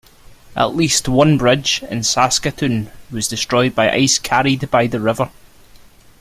[0.55, 5.29] At least one bridge in Saskatoon was destroyed by ice carried by the river.